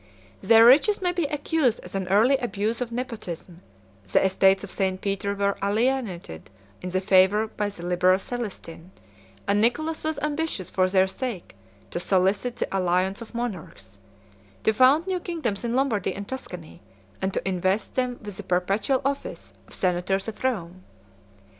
105 0.39 0.49
Their 0.49 0.65
riches 0.65 0.99
may 0.99 1.11
be 1.11 1.25
accused 1.25 1.79
as 1.81 1.93
an 1.93 2.07
early 2.07 2.35
abuse 2.37 2.81
of 2.81 2.91
nepotism: 2.91 3.61
the 4.11 4.25
estates 4.25 4.63
of 4.63 4.71
St. 4.71 4.99
Peter 4.99 5.35
were 5.35 5.59
alienated 5.61 6.49
in 6.81 6.89
their 6.89 6.99
favor 6.99 7.45
by 7.45 7.69
the 7.69 7.85
liberal 7.85 8.17
Celestin; 8.17 8.89
106 9.43 9.43
and 9.47 9.61
Nicholas 9.61 10.03
was 10.03 10.17
ambitious 10.23 10.71
for 10.71 10.89
their 10.89 11.07
sake 11.07 11.55
to 11.91 11.99
solicit 11.99 12.55
the 12.55 12.75
alliance 12.75 13.21
of 13.21 13.35
monarchs; 13.35 13.99
to 14.63 14.73
found 14.73 15.05
new 15.05 15.19
kingdoms 15.19 15.63
in 15.63 15.75
Lombardy 15.75 16.15
and 16.15 16.27
Tuscany; 16.27 16.81
and 17.21 17.31
to 17.31 17.47
invest 17.47 17.93
them 17.93 18.17
with 18.23 18.37
the 18.37 18.41
perpetual 18.41 19.03
office 19.05 19.53
of 19.67 19.75
senators 19.75 20.27
of 20.27 20.43
Rome. 20.43 20.83